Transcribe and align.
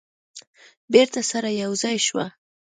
بیرته 0.91 1.21
سره 1.31 1.49
یو 1.63 1.71
ځای 1.83 1.97
شوه. 2.07 2.25